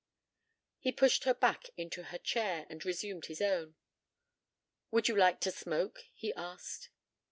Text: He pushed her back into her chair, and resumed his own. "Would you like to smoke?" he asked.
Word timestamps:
He 0.79 0.91
pushed 0.91 1.25
her 1.25 1.33
back 1.35 1.69
into 1.77 2.05
her 2.05 2.17
chair, 2.17 2.65
and 2.71 2.83
resumed 2.83 3.27
his 3.27 3.39
own. 3.39 3.75
"Would 4.89 5.07
you 5.07 5.15
like 5.15 5.39
to 5.41 5.51
smoke?" 5.51 6.05
he 6.15 6.33
asked. 6.33 6.89